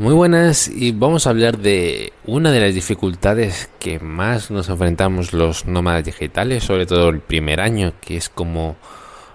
Muy 0.00 0.14
buenas 0.14 0.66
y 0.66 0.92
vamos 0.92 1.26
a 1.26 1.30
hablar 1.30 1.58
de 1.58 2.14
una 2.24 2.52
de 2.52 2.60
las 2.60 2.74
dificultades 2.74 3.68
que 3.78 4.00
más 4.00 4.50
nos 4.50 4.70
enfrentamos 4.70 5.34
los 5.34 5.66
nómadas 5.66 6.06
digitales, 6.06 6.64
sobre 6.64 6.86
todo 6.86 7.10
el 7.10 7.20
primer 7.20 7.60
año, 7.60 7.92
que 8.00 8.16
es 8.16 8.30
como 8.30 8.76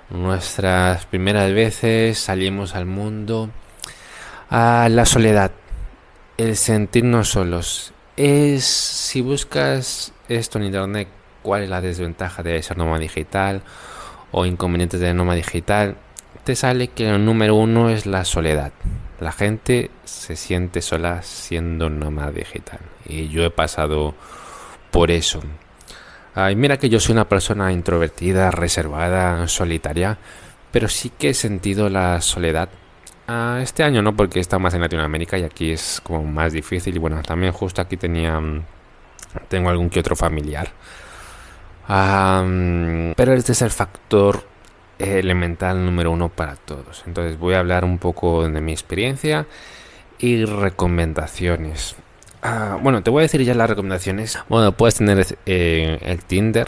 nuestras 0.10 1.06
primeras 1.06 1.54
veces 1.54 2.18
salimos 2.18 2.74
al 2.74 2.88
mundo, 2.88 3.52
a 4.50 4.90
la 4.90 5.06
soledad, 5.06 5.52
el 6.38 6.58
sentirnos 6.58 7.30
solos. 7.30 7.94
Es 8.18 8.66
si 8.66 9.22
buscas 9.22 10.14
esto 10.30 10.58
en 10.58 10.66
internet, 10.66 11.10
cuál 11.44 11.62
es 11.62 11.70
la 11.70 11.80
desventaja 11.80 12.42
de 12.42 12.64
ser 12.64 12.76
nómada 12.76 12.98
digital 12.98 13.62
o 14.32 14.48
inconvenientes 14.48 15.00
de 15.00 15.14
nómada 15.14 15.36
digital, 15.36 15.96
te 16.44 16.56
sale 16.56 16.88
que 16.88 17.08
el 17.08 17.24
número 17.24 17.54
uno 17.54 17.92
es 17.92 18.08
la 18.08 18.26
soledad 18.26 18.72
la 19.20 19.32
gente 19.32 19.92
se 20.04 20.36
siente 20.36 20.82
sola 20.82 21.22
siendo 21.22 21.90
nómada 21.90 22.32
digital. 22.32 22.80
Y 23.06 23.30
yo 23.30 23.44
he 23.44 23.50
pasado 23.50 24.16
por 24.92 25.12
eso. 25.12 25.42
Ay, 26.34 26.56
mira 26.56 26.78
que 26.78 26.90
yo 26.90 27.00
soy 27.00 27.14
una 27.14 27.30
persona 27.30 27.72
introvertida, 27.72 28.52
reservada, 28.52 29.48
solitaria, 29.48 30.18
pero 30.72 30.90
sí 30.90 31.12
que 31.18 31.30
he 31.30 31.34
sentido 31.34 31.90
la 31.90 32.20
soledad. 32.22 32.70
Ah, 33.28 33.60
este 33.62 33.84
año 33.84 34.02
no, 34.02 34.16
porque 34.16 34.40
está 34.40 34.60
más 34.60 34.74
en 34.74 34.82
Latinoamérica 34.82 35.38
y 35.38 35.44
aquí 35.44 35.72
es 35.72 36.02
como 36.04 36.24
más 36.26 36.54
difícil. 36.54 36.96
Y 36.96 37.00
bueno, 37.00 37.22
también 37.24 37.54
justo 37.54 37.82
aquí 37.82 37.98
tenía. 37.98 38.40
Mm, 38.40 38.64
tengo 39.48 39.70
algún 39.70 39.90
que 39.90 40.00
otro 40.00 40.16
familiar. 40.16 40.70
pero 41.88 43.34
este 43.34 43.52
es 43.54 43.62
el 43.62 43.72
factor 43.72 44.55
elemental 45.00 45.86
número 45.86 46.12
uno 46.12 46.30
para 46.30 46.56
todos. 46.56 47.04
Entonces 47.08 47.38
voy 47.38 47.56
a 47.56 47.60
hablar 47.60 47.86
un 47.86 47.98
poco 47.98 48.48
de 48.48 48.62
mi 48.62 48.72
experiencia 48.72 49.46
y 50.20 50.46
recomendaciones. 50.46 51.96
Ah, 52.42 52.78
bueno, 52.82 53.02
te 53.04 53.10
voy 53.10 53.22
a 53.22 53.24
decir 53.24 53.42
ya 53.42 53.54
las 53.56 53.70
recomendaciones. 53.70 54.38
Bueno, 54.50 54.72
puedes 54.72 54.96
tener 54.96 55.26
eh, 55.46 56.00
el 56.02 56.24
Tinder, 56.24 56.68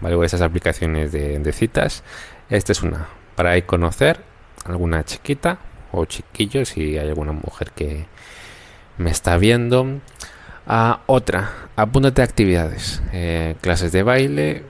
¿vale? 0.00 0.24
esas 0.24 0.42
aplicaciones 0.42 1.12
de, 1.12 1.52
citas. 1.52 2.02
Esta 2.50 2.72
es 2.72 2.82
una 2.82 3.08
para 3.36 3.56
ir 3.56 3.64
conocer 3.64 4.20
alguna 4.64 5.04
chiquita 5.04 5.58
o 5.90 6.04
chiquillo 6.04 6.64
si 6.64 6.98
hay 6.98 7.08
alguna 7.08 7.32
mujer 7.32 7.70
que 7.70 8.06
me 8.98 9.10
está 9.10 9.36
viendo. 9.36 10.00
Ah, 10.66 11.00
otra, 11.06 11.50
apúntate 11.76 12.22
a 12.22 12.24
actividades, 12.24 13.02
eh, 13.12 13.56
clases 13.60 13.92
de 13.92 14.02
baile, 14.02 14.64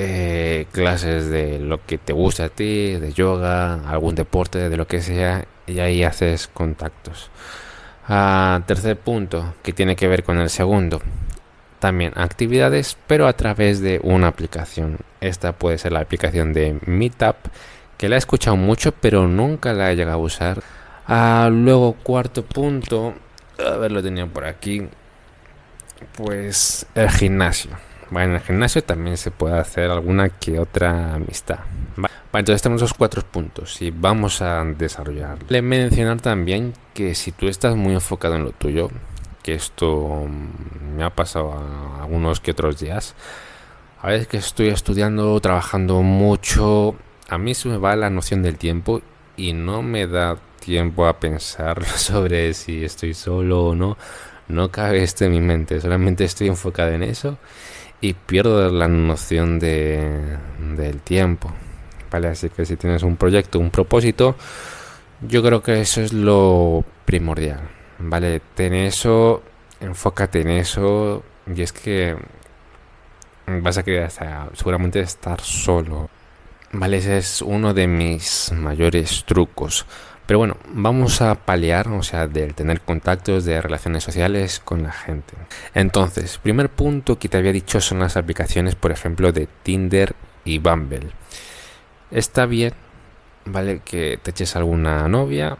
eh, 0.00 0.66
clases 0.70 1.28
de 1.28 1.58
lo 1.58 1.84
que 1.84 1.98
te 1.98 2.12
gusta 2.12 2.44
a 2.44 2.48
ti, 2.50 2.92
de 2.92 3.12
yoga, 3.12 3.90
algún 3.90 4.14
deporte, 4.14 4.68
de 4.68 4.76
lo 4.76 4.86
que 4.86 5.02
sea, 5.02 5.44
y 5.66 5.80
ahí 5.80 6.04
haces 6.04 6.46
contactos. 6.46 7.30
Ah, 8.06 8.62
tercer 8.64 8.96
punto, 8.96 9.54
que 9.60 9.72
tiene 9.72 9.96
que 9.96 10.06
ver 10.06 10.22
con 10.22 10.38
el 10.38 10.50
segundo. 10.50 11.02
También 11.80 12.12
actividades, 12.14 12.96
pero 13.08 13.26
a 13.26 13.32
través 13.32 13.80
de 13.80 14.00
una 14.04 14.28
aplicación. 14.28 14.98
Esta 15.20 15.52
puede 15.52 15.78
ser 15.78 15.90
la 15.90 16.00
aplicación 16.00 16.52
de 16.52 16.78
Meetup, 16.86 17.36
que 17.96 18.08
la 18.08 18.14
he 18.14 18.18
escuchado 18.18 18.56
mucho, 18.56 18.92
pero 18.92 19.26
nunca 19.26 19.72
la 19.72 19.90
he 19.90 19.96
llegado 19.96 20.18
a 20.18 20.22
usar. 20.22 20.62
Ah, 21.08 21.50
luego, 21.52 21.94
cuarto 22.04 22.44
punto, 22.44 23.14
a 23.58 23.76
ver, 23.78 23.90
lo 23.90 24.00
tenía 24.00 24.26
por 24.26 24.44
aquí. 24.44 24.88
Pues 26.16 26.86
el 26.94 27.10
gimnasio 27.10 27.87
en 28.12 28.32
el 28.32 28.40
gimnasio 28.40 28.82
también 28.82 29.16
se 29.16 29.30
puede 29.30 29.58
hacer 29.58 29.90
alguna 29.90 30.28
que 30.30 30.58
otra 30.58 31.14
amistad. 31.14 31.58
entonces 32.32 32.62
tenemos 32.62 32.82
los 32.82 32.94
cuatro 32.94 33.22
puntos 33.22 33.80
y 33.82 33.90
vamos 33.90 34.42
a 34.42 34.64
desarrollar. 34.64 35.38
Le 35.48 35.62
mencionar 35.62 36.20
también 36.20 36.72
que 36.94 37.14
si 37.14 37.32
tú 37.32 37.48
estás 37.48 37.76
muy 37.76 37.94
enfocado 37.94 38.36
en 38.36 38.44
lo 38.44 38.52
tuyo, 38.52 38.90
que 39.42 39.54
esto 39.54 40.26
mm, 40.26 40.96
me 40.96 41.04
ha 41.04 41.10
pasado 41.10 41.54
algunos 42.00 42.40
que 42.40 42.52
otros 42.52 42.78
días, 42.78 43.14
a 44.00 44.08
veces 44.08 44.28
que 44.28 44.36
estoy 44.38 44.68
estudiando, 44.68 45.38
trabajando 45.40 46.02
mucho, 46.02 46.94
a 47.28 47.38
mí 47.38 47.54
se 47.54 47.68
me 47.68 47.78
va 47.78 47.96
la 47.96 48.10
noción 48.10 48.42
del 48.42 48.56
tiempo 48.56 49.02
y 49.36 49.52
no 49.52 49.82
me 49.82 50.06
da 50.06 50.36
tiempo 50.60 51.06
a 51.06 51.18
pensar 51.18 51.84
sobre 51.96 52.54
si 52.54 52.84
estoy 52.84 53.14
solo 53.14 53.66
o 53.66 53.74
no. 53.74 53.96
No 54.48 54.70
cabe 54.70 55.02
esto 55.02 55.26
en 55.26 55.32
mi 55.32 55.42
mente, 55.42 55.78
solamente 55.78 56.24
estoy 56.24 56.48
enfocado 56.48 56.92
en 56.92 57.02
eso 57.02 57.36
y 58.00 58.12
pierdo 58.14 58.70
la 58.70 58.88
noción 58.88 59.58
de, 59.58 60.38
del 60.76 61.00
tiempo. 61.00 61.52
¿Vale? 62.10 62.28
Así 62.28 62.48
que 62.48 62.64
si 62.64 62.76
tienes 62.76 63.02
un 63.02 63.16
proyecto, 63.16 63.58
un 63.58 63.70
propósito, 63.70 64.36
yo 65.20 65.42
creo 65.42 65.62
que 65.62 65.80
eso 65.80 66.00
es 66.00 66.12
lo 66.12 66.84
primordial. 67.04 67.60
¿Vale? 67.98 68.40
Ten 68.54 68.74
eso, 68.74 69.42
enfócate 69.80 70.40
en 70.40 70.50
eso 70.50 71.22
y 71.54 71.62
es 71.62 71.72
que 71.72 72.16
vas 73.46 73.78
a 73.78 73.82
querer 73.82 74.10
seguramente 74.54 75.00
estar 75.00 75.40
solo. 75.40 76.08
¿Vale? 76.72 76.98
Ese 76.98 77.18
es 77.18 77.42
uno 77.42 77.74
de 77.74 77.86
mis 77.86 78.52
mayores 78.52 79.24
trucos. 79.24 79.86
Pero 80.28 80.40
bueno, 80.40 80.58
vamos 80.74 81.22
a 81.22 81.34
paliar, 81.36 81.88
o 81.88 82.02
sea, 82.02 82.28
del 82.28 82.52
tener 82.52 82.82
contactos 82.82 83.46
de 83.46 83.62
relaciones 83.62 84.04
sociales 84.04 84.60
con 84.62 84.82
la 84.82 84.92
gente. 84.92 85.32
Entonces, 85.72 86.36
primer 86.36 86.68
punto 86.68 87.18
que 87.18 87.30
te 87.30 87.38
había 87.38 87.50
dicho 87.50 87.80
son 87.80 88.00
las 88.00 88.18
aplicaciones, 88.18 88.74
por 88.74 88.92
ejemplo, 88.92 89.32
de 89.32 89.48
Tinder 89.62 90.14
y 90.44 90.58
Bumble. 90.58 91.12
Está 92.10 92.44
bien, 92.44 92.74
¿vale? 93.46 93.80
Que 93.82 94.18
te 94.22 94.32
eches 94.32 94.54
alguna 94.54 95.08
novia, 95.08 95.56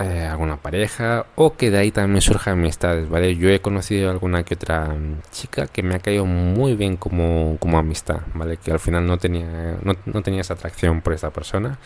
eh, 0.00 0.26
alguna 0.28 0.56
pareja, 0.56 1.26
o 1.36 1.56
que 1.56 1.70
de 1.70 1.78
ahí 1.78 1.92
también 1.92 2.20
surjan 2.20 2.54
amistades, 2.54 3.08
¿vale? 3.08 3.36
Yo 3.36 3.48
he 3.48 3.60
conocido 3.60 4.10
alguna 4.10 4.42
que 4.42 4.54
otra 4.54 4.92
chica 5.30 5.68
que 5.68 5.84
me 5.84 5.94
ha 5.94 6.00
caído 6.00 6.26
muy 6.26 6.74
bien 6.74 6.96
como, 6.96 7.58
como 7.60 7.78
amistad, 7.78 8.22
¿vale? 8.34 8.56
Que 8.56 8.72
al 8.72 8.80
final 8.80 9.06
no 9.06 9.18
tenía, 9.18 9.76
no, 9.84 9.94
no 10.04 10.22
tenía 10.22 10.40
atracción 10.40 11.00
por 11.00 11.12
esa 11.12 11.30
persona 11.30 11.78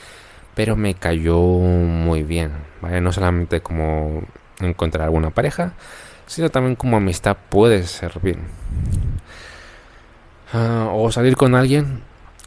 pero 0.54 0.76
me 0.76 0.94
cayó 0.94 1.38
muy 1.38 2.22
bien, 2.22 2.52
¿vale? 2.80 3.00
No 3.00 3.12
solamente 3.12 3.60
como 3.60 4.22
encontrar 4.60 5.04
alguna 5.04 5.30
pareja, 5.30 5.72
sino 6.26 6.50
también 6.50 6.76
como 6.76 6.96
amistad 6.96 7.36
puede 7.48 7.84
servir. 7.84 8.38
Ah, 10.52 10.88
o 10.92 11.10
salir 11.10 11.36
con 11.36 11.54
alguien 11.54 12.02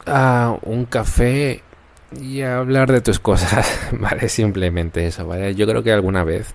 a 0.06 0.56
un 0.62 0.86
café 0.86 1.62
y 2.18 2.40
hablar 2.40 2.90
de 2.90 3.00
tus 3.00 3.18
cosas, 3.18 3.68
¿vale? 3.92 4.28
Simplemente 4.28 5.06
eso, 5.06 5.26
¿vale? 5.26 5.54
Yo 5.54 5.66
creo 5.66 5.82
que 5.82 5.92
alguna 5.92 6.24
vez 6.24 6.54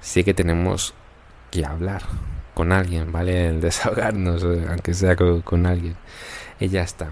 sí 0.00 0.24
que 0.24 0.34
tenemos 0.34 0.94
que 1.50 1.64
hablar 1.64 2.02
con 2.54 2.72
alguien, 2.72 3.12
¿vale? 3.12 3.48
El 3.48 3.60
desahogarnos, 3.60 4.42
aunque 4.42 4.94
sea 4.94 5.14
con, 5.14 5.42
con 5.42 5.66
alguien. 5.66 5.94
Y 6.58 6.68
ya 6.68 6.82
está. 6.82 7.10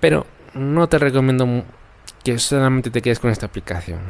Pero 0.00 0.26
no 0.54 0.88
te 0.88 0.98
recomiendo 0.98 1.64
que 2.24 2.38
solamente 2.38 2.90
te 2.90 3.02
quedes 3.02 3.20
con 3.20 3.30
esta 3.30 3.46
aplicación. 3.46 4.00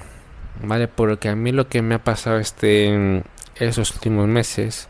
¿Vale? 0.62 0.88
Porque 0.88 1.28
a 1.28 1.36
mí 1.36 1.52
lo 1.52 1.68
que 1.68 1.82
me 1.82 1.94
ha 1.94 2.02
pasado 2.02 2.38
este 2.38 3.22
esos 3.56 3.92
últimos 3.92 4.26
meses 4.28 4.88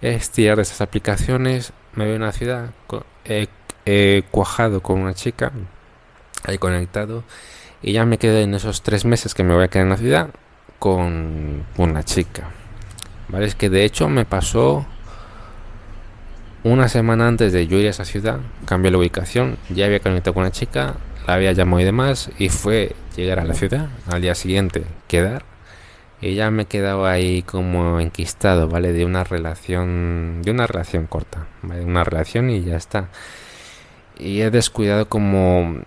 es 0.00 0.30
tirar 0.30 0.56
de 0.56 0.62
estas 0.62 0.80
aplicaciones. 0.80 1.72
Me 1.94 2.04
veo 2.04 2.16
en 2.16 2.22
una 2.22 2.32
ciudad, 2.32 2.70
he, 3.24 4.22
cuajado 4.30 4.82
con 4.82 5.00
una 5.00 5.14
chica, 5.14 5.52
he 6.46 6.58
conectado 6.58 7.24
y 7.82 7.92
ya 7.92 8.04
me 8.04 8.18
quedo 8.18 8.38
en 8.38 8.54
esos 8.54 8.82
tres 8.82 9.04
meses 9.04 9.34
que 9.34 9.42
me 9.42 9.54
voy 9.54 9.64
a 9.64 9.68
quedar 9.68 9.84
en 9.84 9.90
la 9.90 9.96
ciudad 9.96 10.30
con 10.78 11.64
una 11.76 12.04
chica. 12.04 12.50
¿Vale? 13.28 13.46
Es 13.46 13.54
que 13.54 13.70
de 13.70 13.84
hecho 13.84 14.08
me 14.08 14.24
pasó 14.24 14.86
una 16.62 16.88
semana 16.88 17.26
antes 17.26 17.52
de 17.52 17.66
yo 17.66 17.78
ir 17.78 17.86
a 17.86 17.90
esa 17.90 18.04
ciudad, 18.04 18.40
cambié 18.66 18.90
la 18.90 18.98
ubicación, 18.98 19.56
ya 19.70 19.86
había 19.86 20.00
conectado 20.00 20.34
con 20.34 20.42
una 20.42 20.52
chica, 20.52 20.94
la 21.26 21.34
había 21.34 21.52
llamado 21.52 21.80
y 21.80 21.84
demás 21.84 22.30
y 22.38 22.48
fue 22.48 22.94
llegar 23.16 23.38
a 23.40 23.44
la 23.44 23.54
ciudad. 23.54 23.88
Al 24.06 24.22
día 24.22 24.34
siguiente 24.34 24.84
quedar. 25.08 25.44
Y 26.22 26.34
ya 26.34 26.50
me 26.50 26.64
he 26.64 26.66
quedado 26.66 27.06
ahí 27.06 27.42
como 27.42 27.98
enquistado 27.98 28.68
vale 28.68 28.92
de 28.92 29.06
una 29.06 29.24
relación 29.24 30.42
de 30.42 30.50
una 30.50 30.66
relación 30.66 31.06
corta 31.06 31.46
¿vale? 31.62 31.82
una 31.82 32.04
relación 32.04 32.50
y 32.50 32.62
ya 32.62 32.76
está. 32.76 33.08
Y 34.18 34.42
he 34.42 34.50
descuidado 34.50 35.08
como 35.08 35.80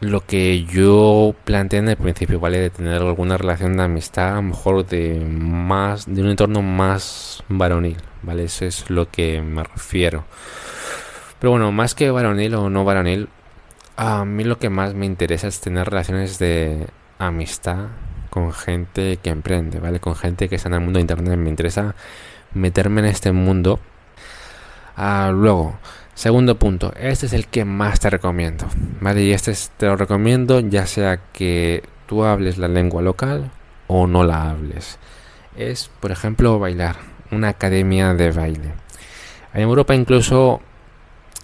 lo 0.00 0.20
que 0.20 0.64
yo 0.64 1.34
planteé 1.44 1.80
en 1.80 1.88
el 1.88 1.96
principio 1.96 2.38
vale 2.38 2.58
de 2.60 2.70
tener 2.70 3.02
alguna 3.02 3.36
relación 3.36 3.76
de 3.76 3.84
amistad 3.84 4.32
a 4.32 4.34
lo 4.36 4.42
mejor 4.42 4.86
de 4.86 5.20
más 5.20 6.06
de 6.06 6.22
un 6.22 6.30
entorno 6.30 6.62
más 6.62 7.42
varonil 7.48 7.96
vale 8.22 8.44
eso 8.44 8.64
es 8.64 8.88
lo 8.90 9.10
que 9.10 9.40
me 9.40 9.64
refiero. 9.64 10.24
Pero 11.40 11.52
bueno 11.52 11.72
más 11.72 11.94
que 11.96 12.10
varonil 12.10 12.54
o 12.54 12.70
no 12.70 12.84
varonil 12.84 13.28
a 13.96 14.24
mí 14.24 14.44
lo 14.44 14.58
que 14.58 14.70
más 14.70 14.94
me 14.94 15.06
interesa 15.06 15.48
es 15.48 15.60
tener 15.60 15.88
relaciones 15.88 16.38
de 16.38 16.88
amistad 17.18 17.88
con 18.30 18.52
gente 18.52 19.18
que 19.18 19.30
emprende, 19.30 19.78
¿vale? 19.78 20.00
Con 20.00 20.16
gente 20.16 20.48
que 20.48 20.56
está 20.56 20.68
en 20.68 20.74
el 20.74 20.80
mundo 20.80 20.98
de 20.98 21.02
internet. 21.02 21.38
Me 21.38 21.50
interesa 21.50 21.94
meterme 22.52 23.00
en 23.00 23.06
este 23.06 23.32
mundo. 23.32 23.78
Ah, 24.96 25.30
luego, 25.32 25.78
segundo 26.14 26.58
punto, 26.58 26.92
este 26.96 27.26
es 27.26 27.32
el 27.32 27.46
que 27.46 27.64
más 27.64 28.00
te 28.00 28.10
recomiendo, 28.10 28.66
¿vale? 29.00 29.22
Y 29.22 29.32
este 29.32 29.52
te 29.76 29.86
lo 29.86 29.96
recomiendo 29.96 30.60
ya 30.60 30.86
sea 30.86 31.20
que 31.32 31.84
tú 32.06 32.24
hables 32.24 32.58
la 32.58 32.68
lengua 32.68 33.02
local 33.02 33.50
o 33.86 34.06
no 34.06 34.24
la 34.24 34.50
hables. 34.50 34.98
es, 35.56 35.90
por 36.00 36.10
ejemplo, 36.10 36.58
bailar, 36.58 36.96
una 37.30 37.50
academia 37.50 38.14
de 38.14 38.32
baile. 38.32 38.72
En 39.52 39.62
Europa 39.62 39.94
incluso 39.94 40.60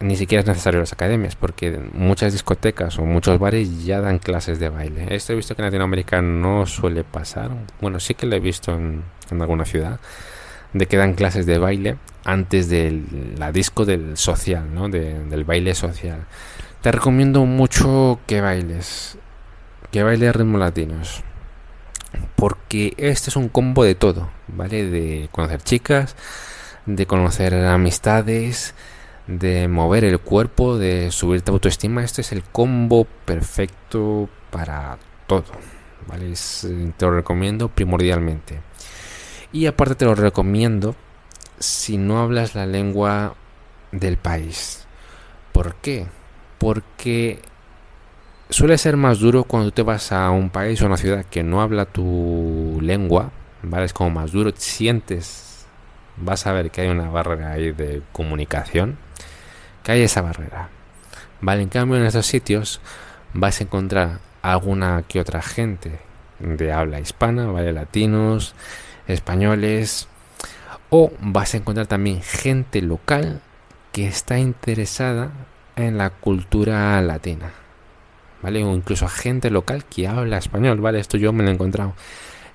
ni 0.00 0.17
siquiera 0.17 0.41
es 0.41 0.47
necesario 0.47 0.81
las 0.81 0.93
academias, 0.93 1.37
porque 1.37 1.79
muchas 1.93 2.32
discotecas 2.32 2.99
o 2.99 3.05
muchos 3.05 3.38
bares 3.38 3.85
ya 3.85 4.00
dan 4.00 4.19
clases 4.19 4.58
de 4.58 4.70
baile. 4.70 5.14
Esto 5.14 5.32
he 5.32 5.37
visto 5.37 5.55
que 5.55 5.62
en 5.62 5.67
Latinoamérica 5.67 6.23
no 6.23 6.67
suele 6.67 7.05
pasar. 7.05 7.50
Bueno, 7.81 8.00
sí 8.00 8.14
que 8.14 8.26
lo 8.26 8.35
he 8.35 8.41
visto 8.41 8.73
en, 8.75 9.05
alguna 9.31 9.67
ciudad, 9.67 10.00
de 10.73 10.87
que 10.87 10.97
dan 10.97 11.14
clases 11.14 11.44
de 11.44 11.58
baile 11.58 11.99
antes 12.25 12.69
de 12.69 13.02
la 13.37 13.52
disco 13.52 13.85
del 13.85 14.17
social, 14.17 14.75
¿no? 14.75 14.88
del 14.88 15.44
baile 15.44 15.75
social. 15.75 16.25
Te 16.81 16.93
recomiendo 16.93 17.44
mucho 17.44 18.20
que 18.26 18.41
bailes, 18.41 19.19
que 19.91 20.02
bailes 20.02 20.35
ritmos 20.35 20.61
latinos, 20.61 21.23
porque 22.37 22.94
este 22.97 23.29
es 23.29 23.37
un 23.37 23.50
combo 23.50 23.85
de 23.85 23.94
todo, 23.94 24.31
¿vale? 24.49 24.87
De 24.87 25.29
conocer 25.31 25.62
chicas, 25.62 26.17
de 26.87 27.05
conocer 27.05 27.55
amistades, 27.55 28.75
de 29.31 29.69
mover 29.69 30.05
el 30.05 30.19
cuerpo, 30.19 30.77
de 30.77 31.11
subirte 31.12 31.50
autoestima. 31.50 32.03
Este 32.05 32.23
es 32.23 32.32
el 32.32 32.43
combo 32.43 33.06
perfecto 33.25 34.29
para 34.50 34.99
todo. 35.27 35.53
¿vale? 36.06 36.32
Eh, 36.32 36.93
te 36.97 37.06
lo 37.06 37.12
recomiendo 37.12 37.69
primordialmente. 37.69 38.61
Y 39.53 39.67
aparte 39.67 39.94
te 39.94 40.05
lo 40.05 40.15
recomiendo 40.15 40.94
si 41.59 41.97
no 41.99 42.21
hablas 42.21 42.55
la 42.55 42.67
lengua 42.67 43.35
del 43.93 44.17
país. 44.17 44.87
¿Por 45.53 45.75
qué? 45.76 46.06
Porque 46.59 47.41
suele 48.49 48.79
ser 48.79 48.97
más 48.97 49.21
duro 49.21 49.44
cuando 49.44 49.71
te 49.71 49.83
vas 49.83 50.12
a 50.12 50.31
un 50.31 50.50
país 50.50 50.81
o 50.83 50.87
una 50.87 50.97
ciudad 50.97 51.25
que 51.25 51.43
no 51.43 51.62
habla 51.62 51.87
tu 51.87 52.79
lengua. 52.83 53.31
¿Vale? 53.62 53.85
Es 53.85 53.93
como 53.93 54.11
más 54.11 54.33
duro. 54.33 54.53
Sientes, 54.56 55.50
vas 56.20 56.46
a 56.46 56.52
ver 56.52 56.70
que 56.70 56.82
hay 56.82 56.88
una 56.88 57.11
barrera 57.11 57.52
ahí 57.52 57.72
de 57.72 58.02
comunicación 58.12 58.99
que 59.82 59.93
hay 59.93 60.02
esa 60.02 60.22
barrera. 60.22 60.69
Vale, 61.40 61.62
en 61.62 61.69
cambio 61.69 61.96
en 61.96 62.05
estos 62.05 62.26
sitios 62.26 62.81
vas 63.32 63.61
a 63.61 63.64
encontrar 63.64 64.19
alguna 64.43 65.05
que 65.08 65.20
otra 65.20 65.43
gente 65.43 65.99
de 66.38 66.72
habla 66.72 67.00
hispana, 67.00 67.46
vale, 67.46 67.72
latinos, 67.72 68.55
españoles, 69.06 70.08
o 70.90 71.12
vas 71.20 71.55
a 71.55 71.58
encontrar 71.58 71.87
también 71.87 72.23
gente 72.23 72.82
local 72.82 73.40
que 73.93 74.06
está 74.06 74.38
interesada 74.38 75.31
en 75.76 75.99
la 75.99 76.11
cultura 76.11 77.00
latina, 77.02 77.52
vale, 78.43 78.62
o 78.64 78.75
incluso 78.75 79.08
gente 79.08 79.50
local 79.50 79.84
que 79.84 80.08
habla 80.08 80.38
español, 80.38 80.81
vale, 80.81 81.00
esto 81.00 81.16
yo 81.16 81.32
me 81.32 81.43
lo 81.43 81.50
he 81.50 81.55
encontrado. 81.55 81.94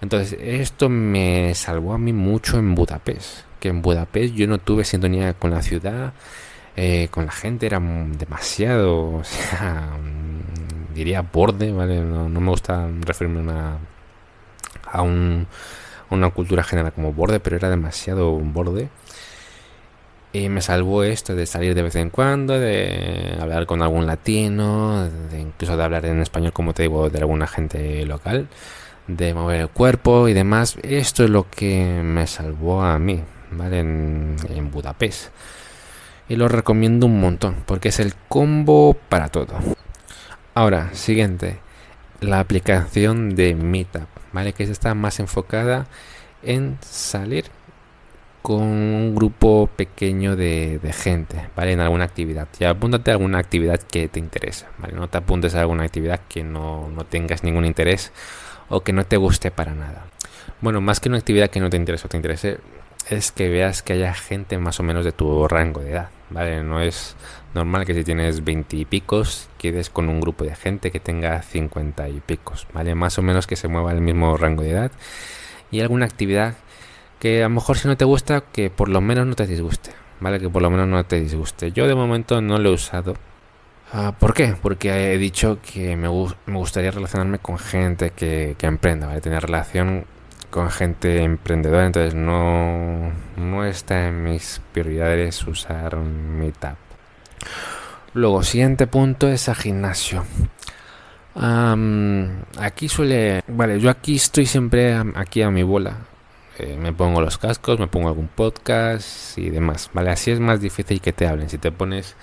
Entonces, 0.02 0.38
esto 0.40 0.90
me 0.90 1.54
salvó 1.56 1.94
a 1.94 1.98
mí 1.98 2.14
mucho 2.14 2.60
en 2.60 2.76
Budapest, 2.76 3.46
que 3.60 3.70
en 3.70 3.82
Budapest 3.82 4.34
yo 4.36 4.48
no 4.48 4.58
tuve 4.58 4.84
sintonía 4.86 5.34
con 5.34 5.52
la 5.52 5.62
ciudad, 5.62 6.14
eh, 6.76 7.08
con 7.12 7.26
la 7.26 7.32
gente 7.32 7.66
era 7.66 7.80
demasiado, 7.80 9.22
sea, 9.24 9.90
diría 10.94 11.22
borde, 11.22 11.72
¿vale? 11.72 12.02
No, 12.02 12.30
me 12.30 12.50
gusta 12.50 12.88
referirme 13.02 13.40
a 13.40 13.44
una, 13.44 13.78
a 14.92 15.02
un, 15.02 15.48
una 16.10 16.30
cultura 16.32 16.64
general 16.64 16.94
como 16.94 17.14
borde, 17.14 17.40
pero 17.40 17.56
era 17.58 17.70
demasiado 17.70 18.32
borde. 18.32 18.90
Y 20.34 20.50
me 20.50 20.62
salvó 20.62 21.04
esto 21.04 21.34
de 21.34 21.46
salir 21.46 21.76
de 21.76 21.82
vez 21.82 21.96
en 21.96 22.10
cuando, 22.10 22.60
de 22.60 23.38
hablar 23.40 23.66
con 23.66 23.82
algún 23.82 24.06
latino, 24.06 25.10
de 25.32 25.40
incluso 25.40 25.78
de 25.78 25.84
hablar 25.84 26.06
en 26.06 26.22
español, 26.22 26.52
como 26.52 26.74
te 26.74 26.84
digo, 26.84 27.10
de 27.10 27.20
alguna 27.20 27.48
gente 27.48 28.06
local, 28.06 28.50
de 29.08 29.34
mover 29.34 29.62
el 29.62 29.70
cuerpo 29.70 30.28
y 30.28 30.34
demás. 30.34 30.78
Esto 30.84 31.24
es 31.24 31.30
lo 31.30 31.50
que 31.50 32.02
me 32.04 32.28
salvó 32.28 32.82
a 32.84 33.00
mí, 33.00 33.24
En, 33.52 34.72
Budapest 34.72 35.30
y 36.28 36.36
lo 36.36 36.48
recomiendo 36.48 37.06
un 37.06 37.20
montón 37.20 37.64
porque 37.66 37.90
es 37.90 38.00
el 38.00 38.14
combo 38.28 38.98
para 39.10 39.30
todo. 39.30 39.54
Ahora, 40.54 40.90
siguiente, 40.94 41.60
la 42.22 42.40
aplicación 42.40 43.36
de 43.36 43.56
Meetup, 43.56 44.08
¿vale? 44.34 44.54
Que 44.54 44.64
está 44.64 44.96
más 44.96 45.20
enfocada 45.20 45.88
en 46.42 46.78
salir 46.82 47.46
con 48.42 48.62
un 48.62 49.16
grupo 49.16 49.70
pequeño 49.76 50.36
de, 50.36 50.80
gente, 50.94 51.50
¿vale? 51.56 51.72
En 51.72 51.80
alguna 51.80 52.04
actividad. 52.04 52.48
Ya 52.60 52.70
apúntate 52.70 53.12
a 53.12 53.16
alguna 53.16 53.40
actividad 53.40 53.80
que 53.80 54.08
te 54.08 54.20
interesa, 54.20 54.68
¿vale? 54.78 54.94
No 54.94 55.08
te 55.08 55.18
apuntes 55.18 55.56
a 55.56 55.62
alguna 55.62 55.84
actividad 55.84 56.22
que 56.30 56.44
no, 56.44 56.90
no 56.90 57.06
tengas 57.06 57.44
ningún 57.44 57.66
interés 57.66 58.12
o 58.70 58.82
que 58.82 58.94
no 58.94 59.04
te 59.04 59.18
guste 59.18 59.52
para 59.52 59.74
nada. 59.74 60.06
Bueno, 60.62 60.80
más 60.80 61.00
que 61.00 61.10
una 61.10 61.18
actividad 61.18 61.50
que 61.50 61.60
no 61.60 61.70
te 61.70 61.78
interese 61.78 62.06
o 62.06 62.10
te 62.10 62.18
interese, 62.18 62.60
es 63.10 63.32
que 63.32 63.50
veas 63.50 63.84
que 63.84 63.94
haya 63.94 64.14
gente 64.14 64.58
más 64.58 64.80
o 64.80 64.84
menos 64.84 65.06
de 65.06 65.12
tu 65.12 65.48
rango 65.48 65.82
de 65.82 65.92
edad, 65.92 66.10
¿vale? 66.30 66.64
No 66.64 66.82
es 66.82 67.16
normal 67.54 67.86
que 67.86 67.94
si 67.94 68.04
tienes 68.04 68.44
20 68.44 68.76
y 68.76 68.86
picos 68.86 69.50
quedes 69.58 69.90
con 69.90 70.10
un 70.10 70.20
grupo 70.20 70.44
de 70.44 70.56
gente 70.56 70.92
que 70.92 71.00
tenga 71.00 71.42
50 71.42 72.10
y 72.10 72.20
picos, 72.20 72.68
¿vale? 72.74 72.96
Más 72.96 73.18
o 73.18 73.22
menos 73.22 73.48
que 73.48 73.56
se 73.56 73.68
mueva 73.68 73.92
el 73.92 74.02
mismo 74.02 74.36
rango 74.38 74.64
de 74.64 74.72
edad 74.72 74.92
y 75.72 75.82
alguna 75.82 76.06
actividad 76.06 76.56
que 77.20 77.42
a 77.42 77.48
lo 77.48 77.56
mejor 77.56 77.78
si 77.78 77.88
no 77.88 77.96
te 77.98 78.06
gusta, 78.06 78.42
que 78.42 78.70
por 78.70 78.90
lo 78.90 79.02
menos 79.02 79.26
no 79.28 79.36
te 79.36 79.48
disguste, 79.48 79.92
¿vale? 80.20 80.40
Que 80.40 80.50
por 80.50 80.62
lo 80.62 80.70
menos 80.70 80.88
no 80.88 81.04
te 81.06 81.20
disguste. 81.20 81.72
Yo 81.72 81.88
de 81.88 81.96
momento 81.96 82.42
no 82.42 82.58
lo 82.58 82.70
he 82.70 82.74
usado. 82.74 83.16
Ah, 83.92 84.14
¿Por 84.20 84.34
qué? 84.34 84.56
Porque 84.62 85.14
he 85.14 85.18
dicho 85.18 85.60
que 85.62 85.96
me, 85.96 86.10
me 86.10 86.58
gustaría 86.58 86.92
relacionarme 86.92 87.40
con 87.40 87.58
gente 87.58 88.10
que, 88.10 88.56
que 88.58 88.66
emprenda, 88.66 89.08
¿vale? 89.08 89.22
Tener 89.22 89.44
relación 89.44 90.06
con 90.56 90.72
gente 90.72 91.22
emprendedora, 91.22 91.86
entonces 91.86 92.16
no, 92.16 93.12
no 93.36 93.66
está 93.66 94.08
en 94.08 94.24
mis 94.24 94.62
prioridades 94.72 95.46
usar 95.46 95.98
Meetup. 95.98 96.78
Luego, 98.14 98.42
siguiente 98.42 98.88
punto 98.88 99.28
es 99.28 99.50
a 99.50 99.56
gimnasio. 99.56 100.24
aquí 101.36 102.88
suele... 102.88 103.44
Vale, 103.50 103.82
yo 103.82 103.90
aquí 103.90 104.16
estoy 104.16 104.46
siempre 104.46 104.96
aquí 105.16 105.42
a 105.42 105.52
mi 105.52 105.64
bola. 105.64 105.98
Eh, 106.58 106.78
me 106.80 106.94
pongo 106.94 107.20
los 107.20 107.38
cascos, 107.38 107.78
me 107.78 107.88
pongo 107.88 108.08
algún 108.08 108.30
podcast 108.30 109.38
y 109.38 109.50
demás. 109.50 109.90
Vale, 109.92 110.12
así 110.12 110.32
es 110.32 110.40
más 110.40 110.62
difícil 110.62 111.02
que 111.02 111.12
te 111.12 111.28
hablen. 111.28 111.50
Si 111.50 111.58
te 111.58 111.74
pones 111.74 112.16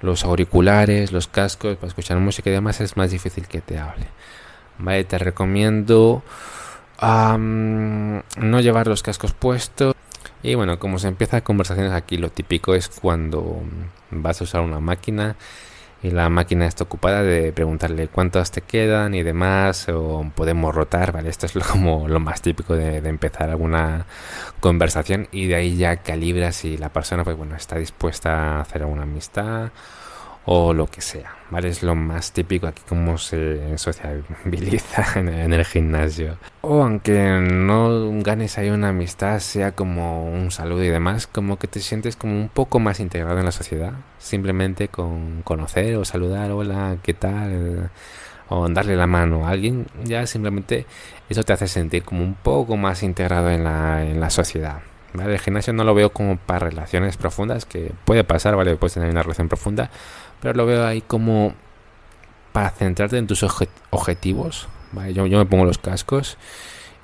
los 0.00 0.24
auriculares, 0.24 1.10
los 1.10 1.26
cascos 1.26 1.74
para 1.74 1.88
escuchar 1.88 2.18
música 2.18 2.50
y 2.50 2.52
demás, 2.52 2.80
es 2.80 2.96
más 2.96 3.10
difícil 3.10 3.48
que 3.48 3.60
te 3.60 3.80
hable. 3.80 4.06
Vale, 4.78 5.02
te 5.02 5.18
recomiendo 5.18 6.22
no 7.00 8.60
llevar 8.60 8.86
los 8.86 9.02
cascos 9.02 9.32
puestos. 9.32 9.94
Y 10.42 10.54
bueno, 10.54 10.78
como 10.78 10.98
se 10.98 11.08
empieza 11.08 11.42
conversaciones 11.42 11.92
aquí, 11.92 12.16
lo 12.16 12.30
típico 12.30 12.74
es 12.74 12.88
cuando 12.88 13.62
vas 14.10 14.40
a 14.40 14.44
usar 14.44 14.62
una 14.62 14.80
máquina 14.80 15.36
y 16.02 16.10
la 16.10 16.30
máquina 16.30 16.66
está 16.66 16.84
ocupada 16.84 17.22
de 17.22 17.52
preguntarle 17.52 18.08
cuántos 18.08 18.50
te 18.50 18.62
quedan 18.62 19.14
y 19.14 19.22
demás, 19.22 19.86
o 19.90 20.30
podemos 20.34 20.74
rotar, 20.74 21.12
¿vale? 21.12 21.28
Esto 21.28 21.46
es 21.46 21.54
lo, 21.54 21.62
como 21.70 22.08
lo 22.08 22.20
más 22.20 22.40
típico 22.42 22.74
de, 22.74 22.96
empezar 22.98 23.50
alguna 23.50 24.06
conversación 24.60 25.28
y 25.30 25.46
de 25.46 25.56
ahí 25.56 25.76
ya 25.76 25.96
calibras 25.98 26.56
si 26.56 26.78
la 26.78 26.88
persona, 26.88 27.24
pues 27.24 27.36
bueno, 27.36 27.54
está 27.54 27.76
dispuesta 27.76 28.58
a 28.58 28.60
hacer 28.62 28.82
alguna 28.82 29.02
amistad 29.02 29.70
o 30.44 30.72
lo 30.72 30.86
que 30.86 31.00
sea, 31.00 31.34
¿vale? 31.50 31.68
Es 31.68 31.82
lo 31.82 31.94
más 31.94 32.32
típico 32.32 32.66
aquí 32.66 32.82
como 32.88 33.18
se 33.18 33.76
sociabiliza 33.78 35.06
en, 35.20 35.52
el 35.52 35.64
gimnasio. 35.64 36.38
O 36.62 36.82
aunque 36.82 37.40
no 37.40 38.10
ganes 38.22 38.58
ahí 38.58 38.70
una 38.70 38.88
amistad, 38.88 39.38
sea 39.40 39.72
como 39.72 40.30
un 40.30 40.50
saludo 40.50 40.84
y 40.84 40.88
demás, 40.88 41.26
como 41.26 41.58
que 41.58 41.68
te 41.68 41.80
sientes 41.80 42.16
como 42.16 42.34
un 42.34 42.48
poco 42.48 42.78
más 42.78 43.00
integrado 43.00 43.38
en 43.38 43.44
la 43.44 43.52
sociedad, 43.52 43.92
simplemente 44.18 44.88
con 44.88 45.42
conocer 45.42 45.96
o 45.96 46.04
saludar, 46.04 46.50
hola, 46.52 46.96
¿qué 47.02 47.14
tal? 47.14 47.90
o 48.50 48.68
darle 48.68 48.96
la 48.96 49.06
mano 49.06 49.46
a 49.46 49.50
alguien, 49.50 49.86
ya 50.02 50.26
simplemente 50.26 50.84
eso 51.28 51.44
te 51.44 51.52
hace 51.52 51.68
sentir 51.68 52.02
como 52.02 52.24
un 52.24 52.34
poco 52.34 52.76
más 52.76 53.04
integrado 53.04 53.48
en 53.48 53.62
la, 53.62 54.04
en 54.04 54.18
la 54.18 54.28
sociedad. 54.28 54.80
¿vale? 55.14 55.34
El 55.34 55.38
gimnasio 55.38 55.72
no 55.72 55.84
lo 55.84 55.94
veo 55.94 56.10
como 56.10 56.36
para 56.36 56.68
relaciones 56.68 57.16
profundas, 57.16 57.64
que 57.64 57.92
puede 58.04 58.24
pasar, 58.24 58.56
¿vale? 58.56 58.76
Puedes 58.76 58.94
tener 58.94 59.10
una 59.10 59.22
relación 59.22 59.48
profunda, 59.48 59.90
pero 60.40 60.54
lo 60.54 60.66
veo 60.66 60.86
ahí 60.86 61.00
como 61.00 61.54
para 62.52 62.70
centrarte 62.70 63.18
en 63.18 63.26
tus 63.26 63.44
objetivos. 63.90 64.68
Yo, 65.12 65.24
me 65.24 65.46
pongo 65.46 65.64
los 65.64 65.78
cascos 65.78 66.36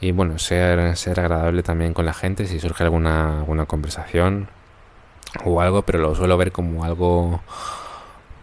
y 0.00 0.10
bueno, 0.10 0.38
ser, 0.38 0.96
ser 0.96 1.20
agradable 1.20 1.62
también 1.62 1.94
con 1.94 2.04
la 2.04 2.14
gente 2.14 2.46
si 2.46 2.58
surge 2.58 2.82
alguna, 2.82 3.38
alguna 3.40 3.66
conversación 3.66 4.48
o 5.44 5.60
algo, 5.60 5.82
pero 5.82 5.98
lo 5.98 6.14
suelo 6.14 6.36
ver 6.36 6.52
como 6.52 6.84
algo, 6.84 7.40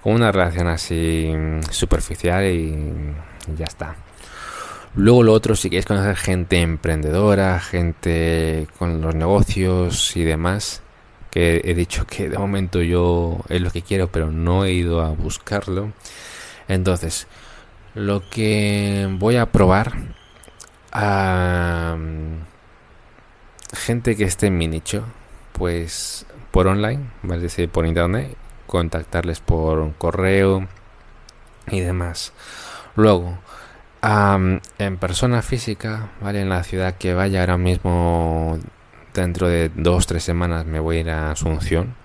como 0.02 0.16
una 0.16 0.32
relación 0.32 0.68
así 0.68 1.34
superficial 1.72 2.46
y, 2.46 3.14
ya 3.58 3.66
está. 3.66 3.96
Luego 4.96 5.24
lo 5.24 5.34
otro, 5.34 5.56
si 5.56 5.70
quieres 5.70 5.86
conocer 5.86 6.16
gente 6.16 6.62
emprendedora, 6.62 7.60
gente 7.60 8.68
con 8.78 9.02
los 9.02 9.16
negocios 9.16 10.16
y 10.16 10.24
demás, 10.24 10.83
que 11.34 11.62
he 11.64 11.74
dicho 11.74 12.06
que 12.06 12.30
de 12.30 12.38
momento 12.38 12.84
yo 12.84 13.40
es 13.50 13.60
lo 13.60 13.72
que 13.72 13.82
quiero, 13.82 14.08
pero 14.10 14.30
no 14.30 14.66
he 14.66 14.72
ido 14.72 15.02
a 15.02 15.10
buscarlo. 15.10 15.92
Entonces, 16.68 17.26
lo 17.96 18.30
que 18.30 19.10
voy 19.18 19.38
a 19.38 19.48
probar 19.48 19.94
gente 23.74 24.16
que 24.16 24.26
esté 24.26 24.46
en 24.48 24.60
mi 24.60 24.68
nicho, 24.68 25.06
pues 25.54 26.28
por 26.52 26.68
online, 26.68 27.10
¿vale? 27.24 27.42
Decir, 27.42 27.68
por 27.68 27.88
internet, 27.88 28.38
contactarles 28.68 29.40
por 29.40 29.94
correo 29.96 30.68
y 31.66 31.80
demás. 31.80 32.32
Luego, 32.96 33.40
en 34.04 34.98
persona 35.00 35.42
física, 35.42 36.12
¿vale? 36.22 36.42
En 36.42 36.50
la 36.50 36.64
ciudad 36.64 36.96
que 37.00 37.16
vaya 37.16 37.40
ahora 37.40 37.58
mismo, 37.58 38.60
dentro 39.22 39.48
de 39.48 39.70
dos, 39.76 40.08
tres 40.08 40.24
semanas 40.24 40.66
me 40.66 40.80
voy 40.80 40.98
a 40.98 41.00
ir 41.02 41.10
a 41.10 41.32
Asunción. 41.32 41.96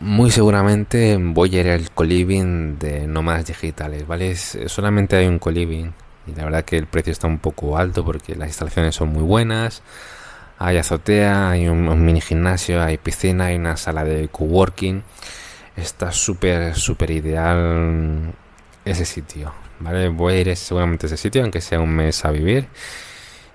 Muy 0.00 0.30
seguramente 0.30 1.16
voy 1.18 1.56
a 1.56 1.60
ir 1.60 1.70
al 1.70 1.90
coliving 1.90 2.78
de 2.78 3.06
nómadas 3.06 3.46
digitales, 3.46 4.06
¿vale? 4.06 4.34
solamente 4.36 5.16
hay 5.16 5.26
un 5.26 5.38
coliving 5.38 5.92
y 6.26 6.34
la 6.34 6.44
verdad 6.44 6.64
que 6.64 6.76
el 6.76 6.86
precio 6.86 7.12
está 7.12 7.26
un 7.26 7.38
poco 7.38 7.76
alto 7.76 8.04
porque 8.04 8.34
las 8.34 8.48
instalaciones 8.48 8.94
son 8.94 9.10
muy 9.10 9.22
buenas. 9.22 9.82
Hay 10.58 10.76
azotea, 10.78 11.50
hay 11.50 11.68
un, 11.68 12.04
mini 12.04 12.20
gimnasio, 12.20 12.82
hay 12.82 12.96
piscina, 12.96 13.46
hay 13.46 13.56
una 13.56 13.76
sala 13.76 14.04
de 14.04 14.28
coworking. 14.28 15.02
Está 15.76 16.12
súper, 16.12 16.74
súper 16.74 17.10
ideal 17.10 18.32
ese 18.84 19.04
sitio. 19.04 19.52
¿vale? 19.80 20.08
Voy 20.08 20.34
a 20.34 20.40
ir 20.40 20.56
seguramente 20.56 21.06
a 21.06 21.08
ese 21.08 21.16
sitio, 21.16 21.42
aunque 21.42 21.60
sea 21.60 21.80
un 21.80 21.90
mes 21.90 22.24
a 22.24 22.30
vivir. 22.30 22.68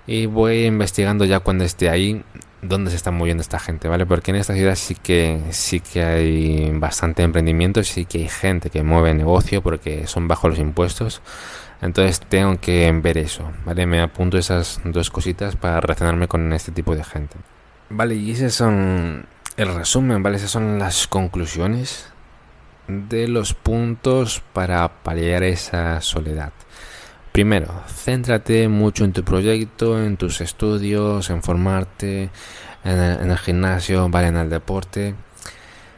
Y 0.06 0.26
voy 0.26 0.66
investigando 0.66 1.24
ya 1.24 1.40
cuando 1.40 1.64
esté 1.64 1.88
ahí 1.88 2.22
dónde 2.62 2.90
se 2.90 2.96
está 2.96 3.10
moviendo 3.10 3.40
esta 3.40 3.58
gente, 3.58 3.88
¿vale? 3.88 4.06
Porque 4.06 4.30
en 4.30 4.36
esta 4.36 4.54
ciudad 4.54 4.74
sí 4.74 4.94
que 4.94 5.40
sí 5.50 5.80
que 5.80 6.04
hay 6.04 6.70
bastante 6.72 7.22
emprendimiento, 7.22 7.82
sí 7.82 8.04
que 8.04 8.18
hay 8.18 8.28
gente 8.28 8.70
que 8.70 8.82
mueve 8.82 9.14
negocio 9.14 9.62
porque 9.62 10.06
son 10.06 10.28
bajos 10.28 10.50
los 10.50 10.58
impuestos. 10.58 11.22
Entonces 11.80 12.20
tengo 12.20 12.60
que 12.60 12.92
ver 13.02 13.16
eso, 13.18 13.50
¿vale? 13.64 13.86
Me 13.86 14.00
apunto 14.00 14.36
esas 14.36 14.80
dos 14.84 15.10
cositas 15.10 15.56
para 15.56 15.80
relacionarme 15.80 16.28
con 16.28 16.52
este 16.52 16.72
tipo 16.72 16.94
de 16.94 17.04
gente. 17.04 17.36
Vale, 17.88 18.14
y 18.14 18.32
ese 18.32 18.50
son 18.50 19.26
el 19.56 19.74
resumen, 19.74 20.22
¿vale? 20.22 20.36
Esas 20.36 20.50
son 20.50 20.78
las 20.78 21.06
conclusiones 21.06 22.10
de 22.86 23.28
los 23.28 23.54
puntos 23.54 24.42
para 24.52 24.88
paliar 25.02 25.42
esa 25.42 26.00
soledad. 26.00 26.52
Primero, 27.40 27.72
céntrate 27.88 28.68
mucho 28.68 29.02
en 29.06 29.14
tu 29.14 29.24
proyecto, 29.24 29.98
en 30.04 30.18
tus 30.18 30.42
estudios, 30.42 31.30
en 31.30 31.42
formarte, 31.42 32.28
en 32.84 33.30
el, 33.30 33.38
gimnasio, 33.38 34.10
¿vale? 34.10 34.26
En 34.26 34.36
el 34.36 34.50
deporte. 34.50 35.14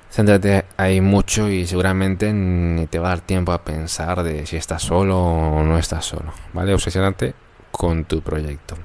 Céntrate 0.09 0.67
ahí 0.77 1.01
mucho 1.01 1.49
y 1.49 1.67
seguramente 1.67 2.33
ni 2.33 2.87
te 2.87 3.01
va 3.01 3.09
a 3.09 3.17
dar 3.17 3.23
tiempo 3.23 3.51
a 3.51 3.65
pensar 3.65 4.23
de 4.23 4.47
si 4.47 4.57
estás 4.57 4.85
solo 4.85 5.19
o 5.19 5.65
no 5.65 5.79
estás 5.79 6.05
solo, 6.05 6.33
¿vale? 6.53 6.75
Obsesionate 6.75 7.35
con 7.73 8.05
tu 8.05 8.23
proyecto. 8.23 8.77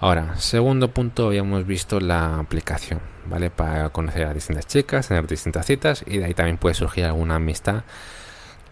Ahora, 0.00 0.34
segundo 0.40 0.90
punto, 0.90 1.28
habíamos 1.28 1.64
visto 1.68 2.00
la 2.00 2.40
aplicación, 2.40 2.98
¿vale? 3.26 3.50
Para 3.50 3.90
conocer 3.90 4.26
a 4.26 4.34
distintas 4.34 4.66
chicas, 4.66 5.06
tener 5.06 5.28
distintas 5.28 5.64
citas 5.66 6.02
y 6.04 6.18
de 6.18 6.24
ahí 6.24 6.34
también 6.34 6.58
puede 6.58 6.74
surgir 6.74 7.04
alguna 7.04 7.36
amistad 7.36 7.84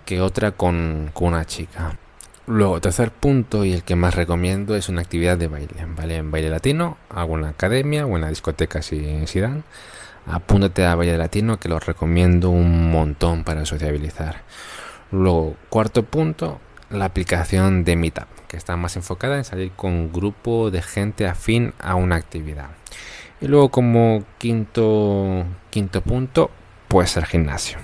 que 0.04 0.20
otra 0.20 0.50
con 0.50 1.12
una 1.14 1.44
chica. 1.44 1.96
Luego, 2.46 2.78
tercer 2.80 3.10
punto 3.10 3.64
y 3.64 3.72
el 3.72 3.84
que 3.84 3.96
más 3.96 4.14
recomiendo 4.14 4.76
es 4.76 4.90
una 4.90 5.00
actividad 5.00 5.38
de 5.38 5.48
baile, 5.48 5.86
¿vale? 5.96 6.16
En 6.16 6.30
baile 6.30 6.50
latino, 6.50 6.98
alguna 7.08 7.48
academia 7.48 8.04
o 8.04 8.18
en 8.18 8.28
discoteca 8.28 8.82
si, 8.82 9.26
si 9.26 9.40
dan. 9.40 9.64
Apúntate 10.26 10.84
a 10.84 10.94
baile 10.94 11.16
latino 11.16 11.58
que 11.58 11.70
lo 11.70 11.78
recomiendo 11.78 12.50
un 12.50 12.90
montón 12.90 13.44
para 13.44 13.64
sociabilizar. 13.64 14.42
Luego, 15.10 15.56
cuarto 15.70 16.02
punto, 16.02 16.60
la 16.90 17.06
aplicación 17.06 17.82
de 17.82 17.96
Meetup, 17.96 18.28
que 18.46 18.58
está 18.58 18.76
más 18.76 18.96
enfocada 18.96 19.38
en 19.38 19.44
salir 19.44 19.72
con 19.72 19.92
un 19.92 20.12
grupo 20.12 20.70
de 20.70 20.82
gente 20.82 21.26
afín 21.26 21.72
a 21.78 21.94
una 21.94 22.16
actividad. 22.16 22.70
Y 23.40 23.48
luego 23.48 23.70
como 23.70 24.22
quinto, 24.36 25.44
quinto 25.70 26.02
punto, 26.02 26.50
pues 26.88 27.16
el 27.16 27.24
gimnasio. 27.24 27.78